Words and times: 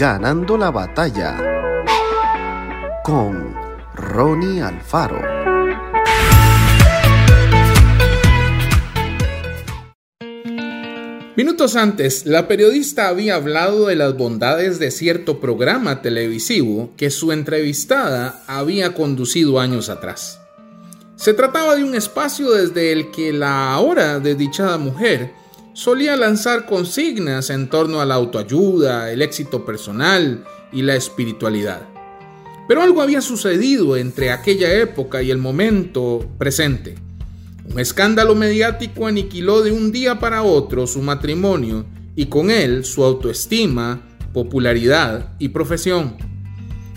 Ganando 0.00 0.56
la 0.56 0.70
batalla 0.70 1.36
con 3.04 3.54
Ronnie 3.94 4.62
Alfaro. 4.62 5.20
Minutos 11.36 11.76
antes, 11.76 12.24
la 12.24 12.48
periodista 12.48 13.08
había 13.08 13.34
hablado 13.34 13.88
de 13.88 13.96
las 13.96 14.16
bondades 14.16 14.78
de 14.78 14.90
cierto 14.90 15.38
programa 15.38 16.00
televisivo 16.00 16.94
que 16.96 17.10
su 17.10 17.30
entrevistada 17.30 18.42
había 18.46 18.94
conducido 18.94 19.60
años 19.60 19.90
atrás. 19.90 20.40
Se 21.16 21.34
trataba 21.34 21.76
de 21.76 21.84
un 21.84 21.94
espacio 21.94 22.52
desde 22.52 22.92
el 22.92 23.10
que 23.10 23.34
la 23.34 23.74
ahora 23.74 24.18
desdichada 24.18 24.78
mujer 24.78 25.38
solía 25.72 26.16
lanzar 26.16 26.66
consignas 26.66 27.50
en 27.50 27.68
torno 27.68 28.00
a 28.00 28.06
la 28.06 28.14
autoayuda, 28.14 29.10
el 29.12 29.22
éxito 29.22 29.64
personal 29.64 30.44
y 30.72 30.82
la 30.82 30.96
espiritualidad. 30.96 31.82
Pero 32.68 32.82
algo 32.82 33.02
había 33.02 33.20
sucedido 33.20 33.96
entre 33.96 34.30
aquella 34.30 34.72
época 34.74 35.22
y 35.22 35.30
el 35.30 35.38
momento 35.38 36.28
presente. 36.38 36.96
Un 37.64 37.78
escándalo 37.78 38.34
mediático 38.34 39.06
aniquiló 39.06 39.62
de 39.62 39.72
un 39.72 39.92
día 39.92 40.18
para 40.18 40.42
otro 40.42 40.86
su 40.86 41.02
matrimonio 41.02 41.84
y 42.16 42.26
con 42.26 42.50
él 42.50 42.84
su 42.84 43.04
autoestima, 43.04 44.02
popularidad 44.32 45.34
y 45.38 45.48
profesión. 45.48 46.16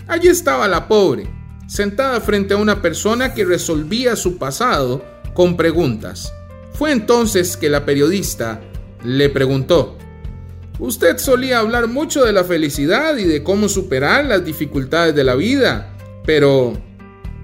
Allí 0.06 0.28
estaba 0.28 0.68
la 0.68 0.86
pobre, 0.86 1.28
sentada 1.66 2.20
frente 2.20 2.54
a 2.54 2.58
una 2.58 2.82
persona 2.82 3.34
que 3.34 3.44
resolvía 3.44 4.16
su 4.16 4.36
pasado 4.36 5.04
con 5.32 5.56
preguntas. 5.56 6.32
Fue 6.74 6.92
entonces 6.92 7.56
que 7.56 7.70
la 7.70 7.84
periodista 7.84 8.60
le 9.04 9.28
preguntó, 9.28 9.96
Usted 10.80 11.18
solía 11.18 11.60
hablar 11.60 11.86
mucho 11.86 12.24
de 12.24 12.32
la 12.32 12.42
felicidad 12.42 13.16
y 13.16 13.24
de 13.24 13.44
cómo 13.44 13.68
superar 13.68 14.24
las 14.24 14.44
dificultades 14.44 15.14
de 15.14 15.22
la 15.22 15.36
vida, 15.36 15.94
pero 16.26 16.72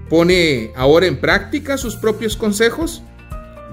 ¿pone 0.09 0.73
ahora 0.75 1.05
en 1.05 1.17
práctica 1.17 1.77
sus 1.77 1.95
propios 1.95 2.35
consejos? 2.35 3.03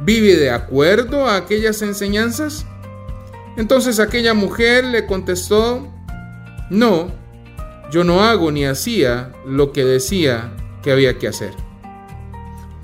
¿Vive 0.05 0.37
de 0.37 0.51
acuerdo 0.51 1.27
a 1.27 1.35
aquellas 1.35 1.83
enseñanzas? 1.83 2.67
Entonces 3.57 3.99
aquella 3.99 4.33
mujer 4.33 4.85
le 4.85 5.07
contestó, 5.07 5.93
no, 6.71 7.11
yo 7.91 8.05
no 8.05 8.23
hago 8.23 8.53
ni 8.53 8.65
hacía 8.65 9.33
lo 9.45 9.73
que 9.73 9.85
decía 9.85 10.53
que 10.85 10.93
había 10.93 11.19
que 11.19 11.27
hacer. 11.27 11.51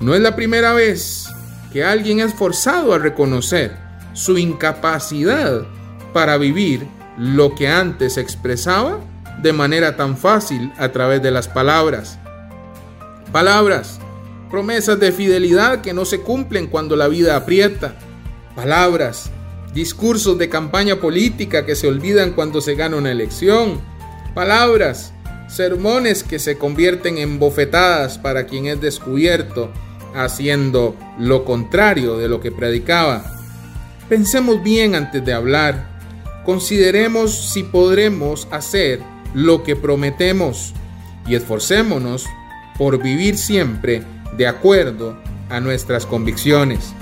No 0.01 0.13
es 0.13 0.19
la 0.19 0.35
primera 0.35 0.73
vez 0.73 1.29
que 1.71 1.85
alguien 1.85 2.19
es 2.19 2.33
forzado 2.33 2.93
a 2.93 2.99
reconocer 2.99 3.84
su 4.15 4.39
incapacidad 4.39 5.67
para 6.13 6.37
vivir 6.37 6.87
lo 7.19 7.53
que 7.53 7.67
antes 7.67 8.17
expresaba 8.17 8.99
de 9.43 9.53
manera 9.53 9.95
tan 9.95 10.17
fácil 10.17 10.71
a 10.77 10.89
través 10.89 11.21
de 11.21 11.29
las 11.29 11.47
palabras. 11.47 12.17
Palabras 13.31 13.99
promesas 14.49 14.99
de 14.99 15.11
fidelidad 15.11 15.81
que 15.81 15.93
no 15.93 16.05
se 16.05 16.21
cumplen 16.21 16.67
cuando 16.67 16.95
la 16.95 17.09
vida 17.09 17.35
aprieta, 17.35 17.95
palabras, 18.55 19.29
discursos 19.73 20.37
de 20.37 20.47
campaña 20.47 20.95
política 21.01 21.65
que 21.65 21.75
se 21.75 21.87
olvidan 21.87 22.31
cuando 22.31 22.61
se 22.61 22.75
gana 22.75 22.95
una 22.95 23.11
elección, 23.11 23.81
palabras, 24.33 25.13
sermones 25.49 26.23
que 26.23 26.39
se 26.39 26.57
convierten 26.57 27.17
en 27.17 27.37
bofetadas 27.37 28.17
para 28.17 28.45
quien 28.45 28.67
es 28.67 28.79
descubierto 28.79 29.71
haciendo 30.15 30.95
lo 31.19 31.43
contrario 31.43 32.17
de 32.17 32.29
lo 32.29 32.39
que 32.39 32.51
predicaba. 32.51 33.34
Pensemos 34.09 34.61
bien 34.61 34.93
antes 34.93 35.25
de 35.25 35.33
hablar. 35.33 35.87
Consideremos 36.45 37.51
si 37.51 37.63
podremos 37.63 38.47
hacer 38.51 38.99
lo 39.33 39.63
que 39.63 39.75
prometemos 39.75 40.73
y 41.27 41.33
esforcémonos 41.33 42.27
por 42.77 43.01
vivir 43.01 43.35
siempre 43.35 44.03
de 44.37 44.45
acuerdo 44.45 45.17
a 45.49 45.59
nuestras 45.59 46.05
convicciones. 46.05 46.93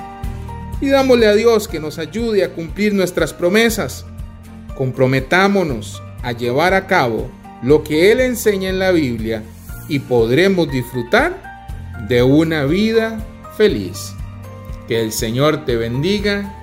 Pidámosle 0.79 1.27
a 1.27 1.33
Dios 1.35 1.67
que 1.67 1.81
nos 1.81 1.99
ayude 1.99 2.45
a 2.45 2.53
cumplir 2.53 2.93
nuestras 2.93 3.33
promesas. 3.33 4.05
Comprometámonos 4.77 6.01
a 6.21 6.31
llevar 6.31 6.73
a 6.73 6.87
cabo 6.87 7.29
lo 7.61 7.83
que 7.83 8.13
Él 8.13 8.21
enseña 8.21 8.69
en 8.69 8.79
la 8.79 8.91
Biblia 8.91 9.43
y 9.89 9.99
podremos 9.99 10.71
disfrutar 10.71 11.67
de 12.07 12.23
una 12.23 12.63
vida 12.63 13.19
feliz. 13.57 14.13
Que 14.87 15.01
el 15.01 15.11
Señor 15.11 15.65
te 15.65 15.75
bendiga 15.75 16.62